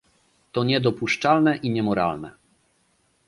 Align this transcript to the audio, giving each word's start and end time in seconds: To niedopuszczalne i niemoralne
To 0.51 0.63
niedopuszczalne 0.63 1.55
i 1.57 1.69
niemoralne 1.71 2.31